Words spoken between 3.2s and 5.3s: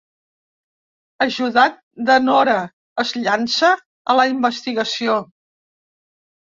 llança a la investigació.